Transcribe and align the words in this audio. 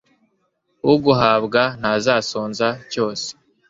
uguhabwa 0.93 1.61
ntazasonza 1.79 2.67
cyose 2.91 3.29